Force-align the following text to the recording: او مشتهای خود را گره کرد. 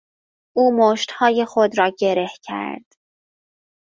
او 0.55 0.71
مشتهای 0.77 1.45
خود 1.45 1.77
را 1.79 1.91
گره 1.99 2.29
کرد. 2.43 2.85